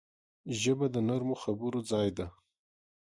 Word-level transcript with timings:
ژبه 0.61 0.85
د 0.91 0.95
نرمو 1.07 1.35
خبرو 1.43 1.79
ځای 1.91 2.09
ده 2.17 2.27